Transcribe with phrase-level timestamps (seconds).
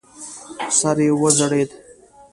[0.79, 1.69] سر یې وځړېد.